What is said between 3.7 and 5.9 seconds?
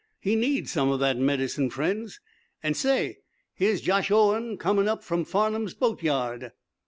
Josh Owen coming up from Farnum's